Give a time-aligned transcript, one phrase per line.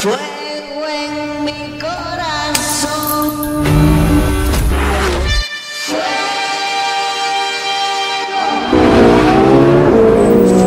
[0.00, 3.64] Fuego en mi corazón.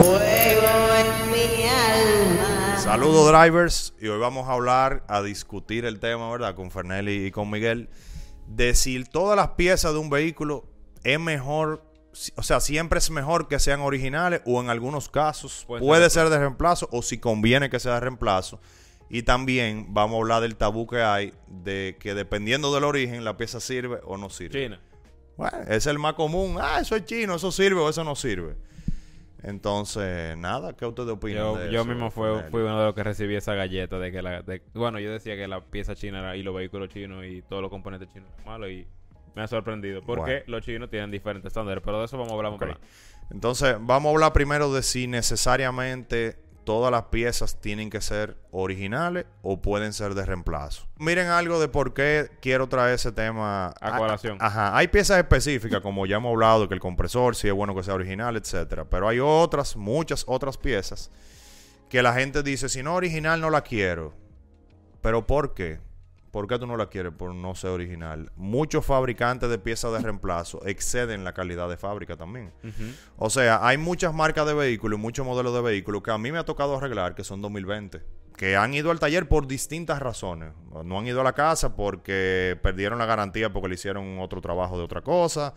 [0.04, 2.78] Fuego en mi alma.
[2.78, 6.54] Saludos drivers y hoy vamos a hablar, a discutir el tema, ¿verdad?
[6.54, 7.90] Con Fernelli y con Miguel,
[8.46, 10.68] de si todas las piezas de un vehículo
[11.04, 11.93] es mejor,
[12.36, 16.30] o sea, siempre es mejor que sean originales o en algunos casos Puede puede, ser
[16.30, 18.60] de reemplazo o si conviene que sea de reemplazo.
[19.10, 23.38] Y también vamos a hablar del tabú que hay de que dependiendo del origen la
[23.38, 24.64] pieza sirve o no sirve.
[24.64, 24.80] China.
[25.38, 26.58] Bueno, es el más común.
[26.60, 28.56] Ah, eso es chino, eso sirve o eso no sirve.
[29.42, 31.44] Entonces, nada, ¿qué ustedes opinan?
[31.44, 32.50] Yo, de yo eso, mismo fui, Fernelli?
[32.50, 34.42] fui uno de los que recibí esa galleta de que la...
[34.42, 37.62] de- bueno, yo decía que la pieza china era, y los vehículos chinos y todos
[37.62, 38.88] los componentes chinos eran malos y
[39.36, 40.02] me ha sorprendido.
[40.02, 40.44] Porque Bueno.
[40.48, 42.60] los chinos tienen diferentes estándares, pero de eso vamos a hablar más Ok.
[42.62, 42.94] para adelante.
[43.32, 49.26] Entonces, vamos a hablar primero de si necesariamente todas las piezas tienen que ser originales
[49.42, 50.88] o pueden ser de reemplazo.
[50.98, 54.38] Miren algo de por qué quiero traer ese tema A colación.
[54.40, 57.84] Ajá, hay piezas específicas, como ya hemos hablado, que el compresor sí es bueno que
[57.84, 58.86] sea original, etcétera.
[58.86, 61.12] Pero hay otras, muchas otras piezas
[61.90, 64.14] que la gente dice, si no original no la quiero.
[65.02, 65.80] ¿Pero por qué?
[66.34, 67.14] ¿Por qué tú no la quieres?
[67.14, 68.32] Por no ser original.
[68.36, 72.52] Muchos fabricantes de piezas de reemplazo exceden la calidad de fábrica también.
[73.18, 76.32] O sea, hay muchas marcas de vehículos y muchos modelos de vehículos que a mí
[76.32, 78.02] me ha tocado arreglar que son 2020.
[78.36, 80.54] Que han ido al taller por distintas razones.
[80.84, 84.76] No han ido a la casa porque perdieron la garantía porque le hicieron otro trabajo
[84.76, 85.54] de otra cosa.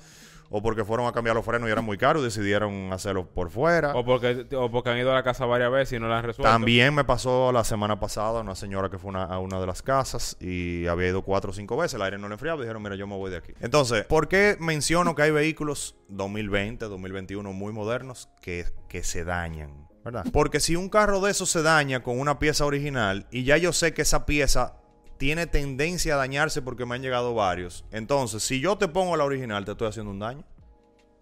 [0.51, 3.51] O porque fueron a cambiar los frenos y eran muy caros y decidieron hacerlo por
[3.51, 3.95] fuera.
[3.95, 6.25] O porque, o porque han ido a la casa varias veces y no la han
[6.25, 6.51] resuelto.
[6.51, 9.83] También me pasó la semana pasada una señora que fue una- a una de las
[9.83, 12.95] casas y había ido cuatro o cinco veces, el aire no le enfriaba, dijeron, mira,
[12.97, 13.53] yo me voy de aquí.
[13.61, 19.87] Entonces, ¿por qué menciono que hay vehículos 2020, 2021 muy modernos que, que se dañan?
[20.05, 20.25] ¿Verdad?
[20.33, 23.73] Porque si un carro de esos se daña con una pieza original y ya yo
[23.73, 24.77] sé que esa pieza
[25.19, 29.25] tiene tendencia a dañarse porque me han llegado varios, entonces si yo te pongo la
[29.25, 30.45] original te estoy haciendo un daño.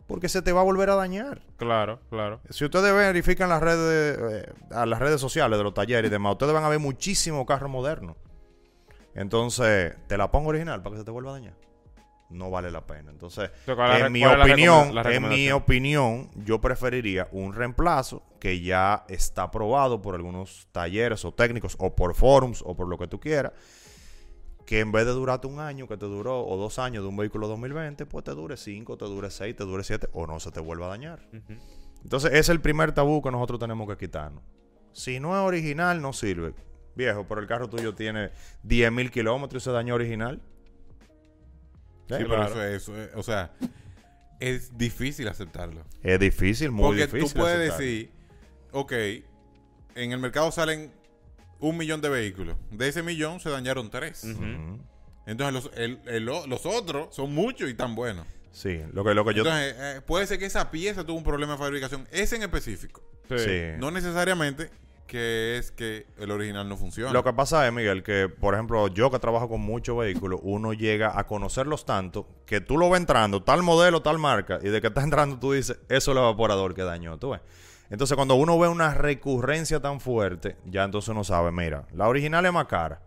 [0.06, 1.40] Porque se te va a volver a dañar.
[1.56, 2.40] Claro, claro.
[2.50, 6.32] Si ustedes verifican las redes, eh, a las redes sociales de los talleres y demás,
[6.32, 8.14] ustedes van a ver muchísimo carro moderno.
[9.14, 11.54] Entonces, te la pongo original para que se te vuelva a dañar.
[12.30, 13.10] No vale la pena.
[13.10, 18.22] Entonces, So, ¿cuál es la en mi opinión, en mi opinión, yo preferiría un reemplazo
[18.40, 22.98] que ya está aprobado por algunos talleres o técnicos o por forums o por lo
[22.98, 23.52] que tú quieras.
[24.66, 27.16] Que en vez de durarte un año que te duró o dos años de un
[27.16, 30.50] vehículo 2020, pues te dure cinco, te dure seis, te dure siete o no se
[30.50, 31.28] te vuelva a dañar.
[32.02, 34.42] Entonces, ese es el primer tabú que nosotros tenemos que quitarnos.
[34.92, 36.54] Si no es original, no sirve.
[36.94, 38.30] Viejo, pero el carro tuyo tiene
[38.66, 40.40] 10.000 kilómetros y se dañó original.
[42.08, 42.18] Sí, ¿Eh?
[42.18, 42.46] pero claro.
[42.46, 43.52] eso es, eso es- o sea,
[44.40, 45.82] es difícil aceptarlo.
[46.02, 47.32] Es difícil, muy Porque difícil.
[47.32, 47.84] tú puedes aceptarlo.
[47.86, 48.10] decir,
[48.72, 48.92] ok,
[49.96, 50.92] en el mercado salen
[51.68, 52.56] un millón de vehículos.
[52.70, 54.24] De ese millón se dañaron tres.
[55.26, 58.26] Entonces los, el- el- los otros son muchos y tan buenos.
[58.52, 59.42] Sí, lo que, lo que yo...
[59.42, 62.06] Entonces eh, puede ser que esa pieza tuvo un problema de fabricación.
[62.12, 63.02] Ese en específico.
[63.28, 63.38] Sí.
[63.38, 63.60] sí.
[63.78, 64.70] No necesariamente
[65.06, 67.12] que es que el original no funciona.
[67.12, 70.72] Lo que pasa es, Miguel, que por ejemplo, yo que trabajo con muchos vehículos, uno
[70.72, 74.80] llega a conocerlos tanto que tú lo ves entrando, tal modelo, tal marca, y de
[74.80, 77.40] que está entrando tú dices, eso es el evaporador que dañó, tú ves.
[77.94, 82.44] Entonces, cuando uno ve una recurrencia tan fuerte, ya entonces uno sabe, mira, la original
[82.44, 83.00] es más cara.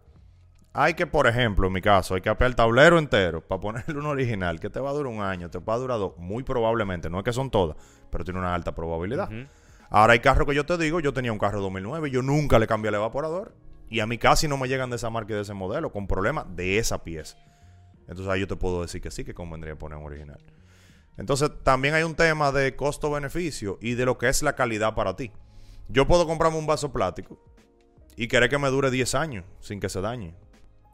[0.71, 3.99] Hay que, por ejemplo, en mi caso, hay que apear el tablero entero para ponerle
[3.99, 6.43] un original que te va a durar un año, te va a durar dos, muy
[6.43, 7.75] probablemente, no es que son todas,
[8.09, 9.29] pero tiene una alta probabilidad.
[9.89, 12.65] Ahora hay carros que yo te digo, yo tenía un carro 2009, yo nunca le
[12.65, 13.53] cambié el evaporador.
[13.89, 16.07] Y a mí casi no me llegan de esa marca y de ese modelo, con
[16.07, 17.37] problemas de esa pieza.
[18.07, 20.39] Entonces ahí yo te puedo decir que sí, que convendría poner un original.
[21.17, 25.15] Entonces también hay un tema de costo-beneficio y de lo que es la calidad para
[25.15, 25.31] ti.
[25.89, 27.39] Yo puedo comprarme un vaso plástico
[28.15, 30.35] y querer que me dure 10 años sin que se dañe.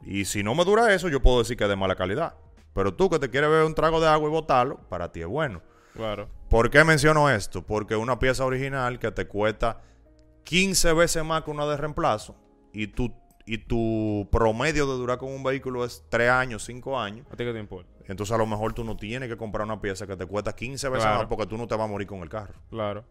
[0.02, 2.34] Y si no me dura eso, yo puedo decir que es de mala calidad.
[2.74, 5.26] Pero tú que te quieres beber un trago de agua y botarlo, para ti es
[5.26, 5.62] bueno.
[5.94, 6.28] Claro.
[6.48, 7.62] ¿Por qué menciono esto?
[7.62, 9.80] Porque una pieza original que te cuesta
[10.44, 12.36] 15 veces más que una de reemplazo
[12.72, 13.14] y tu,
[13.46, 17.44] y tu promedio de durar con un vehículo es 3 años, 5 años, ¿A ti
[17.44, 17.90] qué te importa?
[18.06, 20.88] entonces a lo mejor tú no tienes que comprar una pieza que te cuesta 15
[20.88, 21.18] veces Claro.
[21.20, 22.54] más porque tú no te vas a morir con el carro.
[22.70, 23.04] Claro.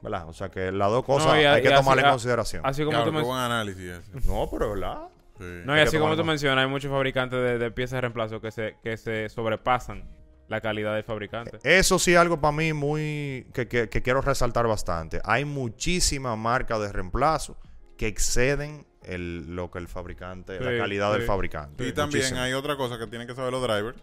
[0.00, 0.28] ¿Verdad?
[0.28, 2.62] O sea que las dos cosas No, y a- hay que tomarlas en consideración.
[2.64, 4.00] Así como Claro, tú buen análisis.
[4.26, 5.08] No, pero ¿verdad?
[5.38, 5.44] Sí.
[5.64, 8.40] No, y así como tú en mencionas, hay muchos fabricantes de, de piezas de reemplazo
[8.40, 10.08] que se, que se sobrepasan
[10.48, 11.58] la calidad del fabricante.
[11.62, 15.20] Eso sí, algo para mí muy que, que- que quiero resaltar bastante.
[15.24, 17.56] Hay muchísimas marcas de reemplazo
[17.96, 21.86] que exceden el, lo que el fabricante, la Sí, calidad del fabricante.
[21.86, 22.40] Y también Muchísimo.
[22.40, 23.98] hay otra cosa que tienen que saber los drivers,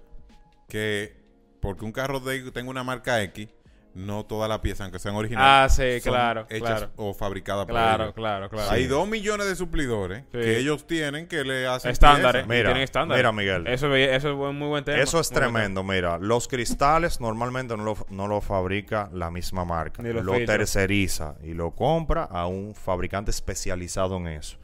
[0.67, 1.15] que
[1.59, 3.47] porque un carro de- tenga una marca X,
[3.95, 6.91] no todas las piezas, aunque sean originales, Ah, sí, son claro, hechas claro.
[6.97, 8.13] o fabricadas por Claro, ellos.
[8.15, 8.69] claro, claro.
[8.71, 10.37] Hay dos millones de suplidores Sí.
[10.37, 12.45] que ellos tienen que le hacen estándares.
[12.45, 13.23] Mira, tienen estándares.
[13.23, 13.65] mira, Miguel.
[13.67, 14.97] Eso, eso es muy buen tema.
[15.01, 16.17] Eso es muy tremendo, mira.
[16.19, 20.03] Los cristales normalmente no lo, no lo fabrica la misma marca.
[20.03, 20.57] Ni los lo filtros.
[20.57, 24.57] terceriza y lo compra a un fabricante especializado en eso.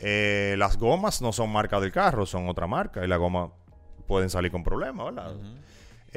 [0.00, 3.04] Eh, las gomas no son marca del carro, son otra marca.
[3.04, 3.50] Y las gomas
[4.06, 5.34] pueden salir con problemas, ¿verdad?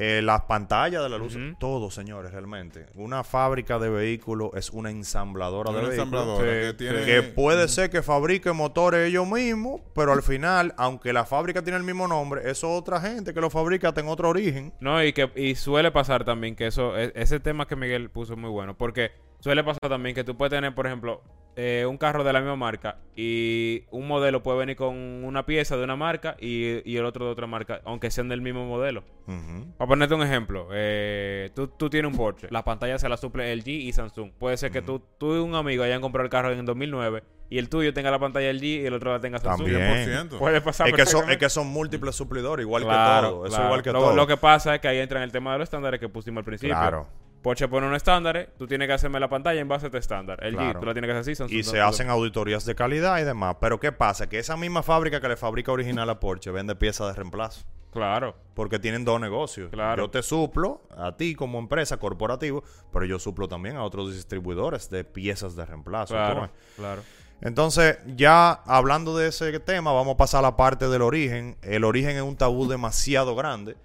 [0.02, 2.86] Eh, las pantallas de la luz, todo, señores, realmente.
[2.96, 6.14] Una fábrica de vehículos es una ensambladora de Una vehículos.
[6.14, 6.76] ensambladora Sí, que sí.
[6.78, 7.06] tiene...
[7.06, 11.78] Que puede ser que fabrique motores ellos mismos, pero al final, aunque la fábrica tiene
[11.78, 14.74] el mismo nombre, eso es otra gente que lo fabrica en otro origen.
[14.80, 18.34] No, y que y suele pasar también que eso, e- ese tema que Miguel puso
[18.34, 19.12] es muy bueno, porque
[19.42, 21.22] suele pasar también que tú puedes tener, por ejemplo,
[21.56, 25.75] eh, un carro de la misma marca y un modelo puede venir con una pieza
[25.75, 29.04] de una marca y, y el otro de otra marca, aunque sean del mismo modelo.
[29.28, 29.66] Ujú.
[29.78, 33.54] Para ponerte un ejemplo, eh, tú, tú tienes un Porsche, la pantalla se la suple
[33.56, 34.31] LG y Samsung.
[34.31, 37.57] Puede ser que tú, tú y un amigo hayan comprado el carro en 2009 y
[37.57, 39.72] el tuyo tenga la pantalla LG y el otro la tenga Samsung.
[39.72, 40.30] También.
[40.30, 40.38] 100%.
[40.40, 41.34] Puede pasar Es que, son, perfectamente.
[41.34, 43.45] es que son múltiples suplidores, igual Claro, que todo.
[43.45, 43.66] Eso claro.
[43.66, 44.16] igual que lo, todo.
[44.16, 46.40] lo que pasa es que ahí entra en el tema de los estándares que pusimos
[46.42, 46.75] al principio.
[46.75, 47.07] Claro.
[47.42, 50.44] Porsche pone un estándar, tú tienes que hacerme la pantalla en base a este estándar.
[50.44, 50.78] El Claro.
[50.78, 51.36] G, tú la tienes que hacer así.
[51.36, 53.56] Samsung Y se hacen auditorías de calidad y demás.
[53.62, 54.28] Pero ¿qué pasa?
[54.28, 57.66] Que esa misma fábrica que le fabrica original a Porsche vende piezas de reemplazo.
[57.92, 58.36] Claro.
[58.54, 59.72] Porque tienen dos negocios.
[59.72, 60.04] Claro.
[60.04, 64.90] Yo te suplo a ti como empresa corporativo, pero yo suplo también a otros distribuidores
[64.90, 66.14] de piezas de reemplazo.
[66.14, 67.02] Claro.
[67.42, 71.58] Entonces, ya hablando de ese tema, vamos a pasar a la parte del origen.
[71.62, 73.78] El origen es un tabú demasiado grande.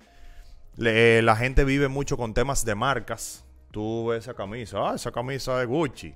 [0.77, 3.45] Le- la gente vive mucho con temas de marcas.
[3.71, 6.15] Tú ves esa camisa, ah, esa camisa es Gucci.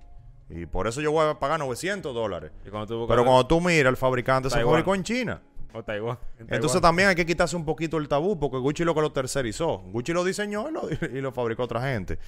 [0.50, 2.52] Y por eso yo voy a pagar 900 dólares.
[2.70, 5.42] Cuando Pero cuando tú miras, el fabricante se fabricó en China.
[5.74, 6.18] O Taiwán.
[6.38, 9.12] en Entonces también hay que quitarse un poquito el tabú porque Gucci lo que lo
[9.12, 9.78] tercerizó.
[9.78, 10.88] Gucci lo diseñó y lo,
[11.18, 12.18] y lo fabricó otra gente.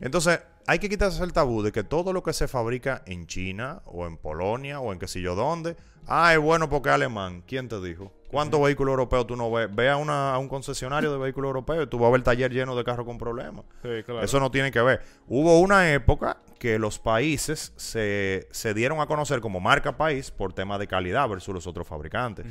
[0.00, 3.82] Entonces hay que quitarse el tabú de que todo lo que se fabrica en China
[3.86, 5.76] o en Polonia o en qué sé yo dónde,
[6.08, 7.42] ah, es bueno porque es alemán.
[7.46, 8.12] ¿Quién te dijo?
[8.28, 9.72] ¿Cuántos vehículos europeos tú no ves?
[9.72, 12.24] Ve a, una- a un concesionario de vehículos europeos y tú vas a ver el
[12.24, 13.64] taller lleno de carros con problemas.
[13.82, 14.22] Sí, claro.
[14.22, 15.02] Eso no tiene que ver.
[15.28, 20.52] Hubo una época que los países se, se dieron a conocer como marca país por
[20.52, 22.44] tema de calidad versus los otros fabricantes.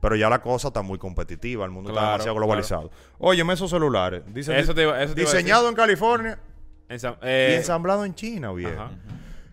[0.00, 2.90] Pero ya la cosa está muy competitiva, el mundo está Claro, demasiado globalizado.
[3.18, 6.38] Óyeme, esos celulares, dicen Eso te te diseñado en California
[6.88, 8.80] Ensam- y eh, ensamblado en China, viejo.
[8.80, 8.90] ajá.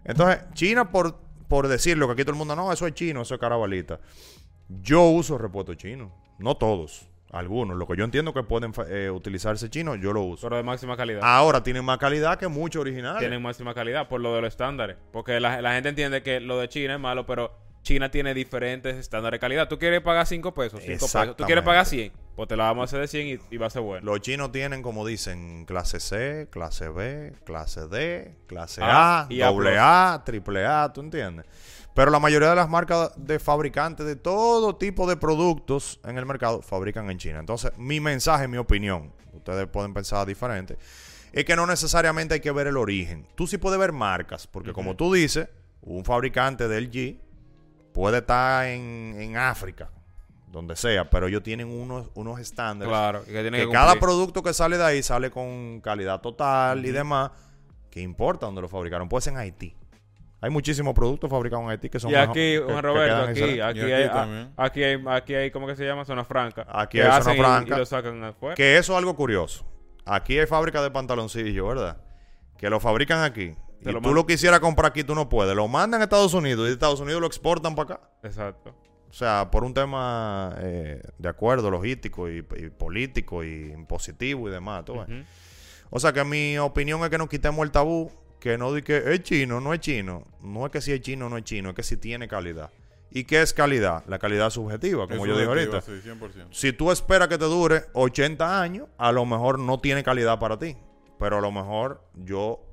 [0.06, 3.34] Entonces, China, por, por decirlo, que aquí todo el mundo, no, eso es chino, eso
[3.36, 4.00] es carabalita.
[4.82, 6.12] Yo uso repuesto chino.
[6.40, 7.78] No todos, algunos.
[7.78, 10.48] Lo que yo entiendo que pueden eh, utilizarse chino, yo lo uso.
[10.48, 11.22] Pero de máxima calidad.
[11.24, 13.20] Ahora tienen más calidad que muchos originales.
[13.20, 14.98] Tienen máxima calidad por lo de los estándares.
[15.12, 18.96] Porque la, la gente entiende que lo de China es malo, pero China tiene diferentes
[18.96, 19.68] estándares de calidad.
[19.70, 21.36] Tú quieres pagar 5 pesos, 5 pesos.
[21.38, 23.68] Tú quieres pagar 100, pues te la vamos a hacer de 100 y, y va
[23.68, 24.06] a ser bueno.
[24.06, 29.42] Los chinos tienen, como dicen, clase C, clase B, clase D, clase A, A y
[29.42, 29.48] A+.
[29.48, 31.46] doble A, triple A, ¿tú entiendes?
[31.94, 36.26] Pero la mayoría de las marcas de fabricantes de todo tipo de productos en el
[36.26, 37.40] mercado fabrican en China.
[37.40, 40.78] Entonces, mi mensaje, mi opinión, ustedes pueden pensar diferente,
[41.34, 43.28] es que no necesariamente hay que ver el origen.
[43.36, 45.50] Tú sí puedes ver marcas, porque como tú dices,
[45.82, 47.20] un fabricante del G
[47.94, 49.92] puede estar en, en África,
[50.54, 54.44] donde sea, pero ellos tienen unos, unos estándares Claro, que tiene que que cada producto
[54.44, 57.32] que sale de ahí sale con calidad total y demás,
[57.90, 59.10] que importa donde lo fabricaron.
[59.10, 59.76] Puede ser en Haití.
[60.42, 63.50] Hay muchísimos productos fabricados en Haití que son Y aquí, Juan que Roberto, aquí, aquí,
[63.56, 66.06] Y aquí hay, a- aquí hay, aquí hay, ¿cómo que se llama?
[66.06, 66.68] Zona franca.
[66.70, 67.76] Aquí hay zona y- franca.
[67.76, 68.56] Y, lo sacan afuera.
[68.56, 69.66] Que eso es algo curioso.
[70.06, 71.98] Aquí hay fábrica de pantaloncillos, ¿verdad?
[72.58, 73.54] Que lo fabrican aquí.
[73.82, 75.56] Te y lo tú lo quisieras comprar aquí, tú no puedes.
[75.56, 78.10] Lo mandan a Estados Unidos y de Estados Unidos lo exportan para acá.
[78.22, 78.76] Exacto.
[79.14, 84.52] O sea, por un tema eh, de acuerdo logístico y, y político y impositivo y
[84.52, 84.86] demás.
[84.86, 85.08] ¿tú ves?
[85.92, 89.14] O sea que mi opinión es que nos quitemos el tabú, que no di que
[89.14, 90.24] es chino, no es chino.
[90.42, 92.72] No es que si es chino, no es chino, es que si tiene calidad.
[93.12, 94.04] ¿Y qué es calidad?
[94.08, 96.32] La calidad subjetiva, como Es yo dije subjetivo, ahorita.
[96.32, 96.48] Sí, 100%.
[96.50, 100.58] Si tú esperas que te dure 80 años, a lo mejor no tiene calidad para
[100.58, 100.76] ti.
[101.20, 102.66] Pero a lo mejor yo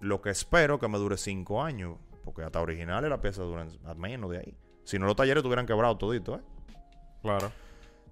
[0.00, 1.98] lo que espero que me dure 5 años.
[2.24, 3.68] Porque hasta originales las piezas duran
[3.98, 4.56] menos de ahí.
[4.84, 6.40] Si no, los talleres tuvieran quebrado todito, ¿eh?
[7.22, 7.52] Claro.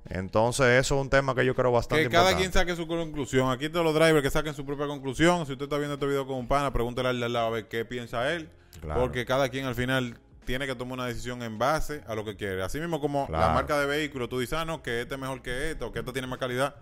[0.09, 2.50] Entonces, eso es un tema que yo creo bastante Que cada importante.
[2.50, 3.50] quien saque su conclusión.
[3.50, 5.45] Aquí todos los drivers que saquen su propia conclusión.
[5.47, 7.50] Si usted está viendo este video con un pana, pregúntele al de al lado a
[7.50, 8.49] ver qué piensa él.
[8.81, 9.00] Claro.
[9.00, 12.35] Porque cada quien al final tiene que tomar una decisión en base a lo que
[12.37, 12.62] quiere.
[12.62, 13.47] Así mismo como Claro.
[13.49, 15.93] la marca de vehículo, tú dices, ah, no, que este es mejor que este o
[15.93, 16.77] que este tiene más calidad.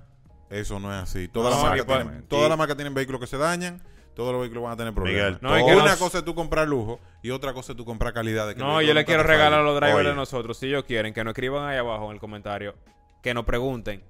[0.48, 1.28] Eso no es así.
[1.28, 2.12] Todas No, las marcas exactamente.
[2.12, 3.82] tienen, todas Y- las marcas tienen vehículos que se dañan.
[4.18, 5.22] Todos los vehículos van a tener problemas.
[5.22, 7.84] Miguel, No, que Una nos- cosa es tú comprar lujo y otra cosa es tú
[7.84, 8.48] comprar calidad.
[8.48, 10.08] de que No, yo le quiero regalar a los drivers Oye.
[10.08, 12.74] de nosotros, si ellos quieren, que nos escriban ahí abajo en el comentario,
[13.22, 14.02] que nos pregunten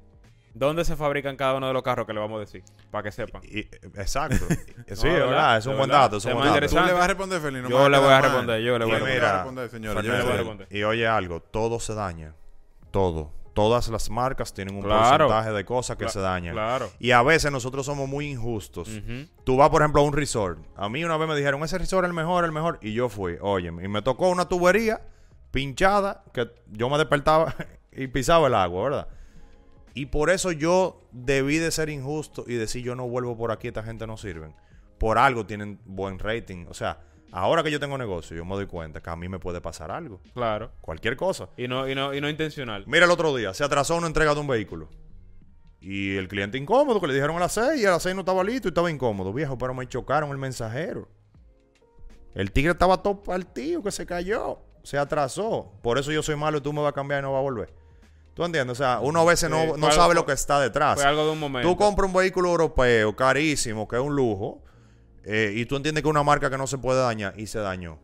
[0.54, 2.64] ¿Dónde se fabrican cada uno de los carros que le vamos a decir?
[2.90, 3.42] Para que sepan.
[3.44, 3.60] Y-
[4.00, 4.38] exacto.
[4.88, 6.66] sí, verdad, verdad, es un buen dato, es un buen dato.
[6.66, 7.68] Tú le vas a responder, Felino.
[7.68, 10.00] Yo le voy a responder, yo le voy a mira, responder, señora.
[10.00, 10.66] Yo le voy a responder.
[10.70, 12.34] Y oye algo, todo se daña.
[12.90, 13.30] Todo.
[13.58, 15.26] Todas las marcas tienen un Claro.
[15.26, 16.54] porcentaje de cosas que se dañan.
[16.54, 16.90] Claro.
[17.00, 18.88] Y a veces nosotros somos muy injustos.
[19.42, 20.60] Tú vas, por ejemplo, a un resort.
[20.76, 22.78] A mí una vez me dijeron, ese resort es el mejor, el mejor.
[22.82, 25.00] Y yo fui, oye, y me tocó una tubería
[25.50, 27.54] pinchada que yo me despertaba
[27.92, 29.08] y pisaba el agua, ¿verdad?
[29.94, 33.66] Y por eso yo debí de ser injusto y decir, yo no vuelvo por aquí,
[33.66, 34.54] esta gente no sirven.
[34.98, 36.66] Por algo tienen buen rating.
[36.68, 37.00] O sea,
[37.32, 39.90] ahora que yo tengo negocio, yo me doy cuenta que a mí me puede pasar
[39.90, 40.20] algo.
[40.34, 40.70] Claro.
[40.80, 41.48] Cualquier cosa.
[41.56, 42.84] Y no, y no, y no intencional.
[42.86, 44.88] Mira el otro día, se atrasó una entrega de un vehículo.
[45.80, 48.20] Y el cliente incómodo, que le dijeron a las 6 y a las 6 no
[48.22, 49.32] estaba listo y estaba incómodo.
[49.32, 51.08] Viejo, pero me chocaron el mensajero.
[52.34, 54.58] El tigre estaba todo partido, que se cayó.
[54.82, 55.72] Se atrasó.
[55.82, 57.42] Por eso yo soy malo y tú me vas a cambiar y no vas a
[57.42, 57.72] volver.
[58.34, 58.72] ¿Tú entiendes?
[58.72, 60.94] O sea, uno a veces Sí, no, no algo- sabe lo que está detrás.
[61.00, 61.68] Fue algo de un momento.
[61.68, 64.62] Tú compras un vehículo europeo carísimo, que es un lujo,
[65.28, 67.98] eh, y tú entiendes que una marca que no se puede dañar y se dañó.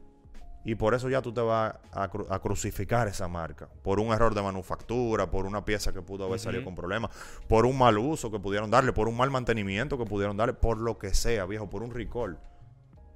[0.67, 3.69] Y por eso ya tú te vas a, cru- a crucificar esa marca.
[3.83, 7.11] Por un error de manufactura, por una pieza que pudo haber salido con problemas,
[7.49, 10.79] por un mal uso que pudieron darle, por un mal mantenimiento que pudieron darle, por
[10.79, 12.39] lo que sea, viejo, por un recall.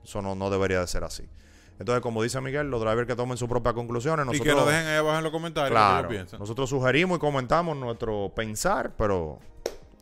[0.04, 1.28] Eso no, no debería de ser así.
[1.78, 4.66] Entonces, como dice Miguel, los drivers que tomen sus propias conclusiones, Y nosotros, que lo
[4.66, 9.38] dejen ahí abajo en los comentarios claro, nosotros sugerimos y comentamos nuestro pensar, pero...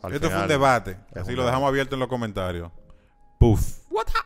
[0.03, 0.97] al Esto fue un debate.
[1.15, 2.73] es Así un lo dejamos abierto en los comentarios.
[3.39, 3.81] Puf.
[3.97, 4.23] 我操